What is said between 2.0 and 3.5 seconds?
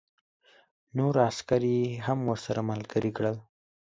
هم ورسره ملګري کړل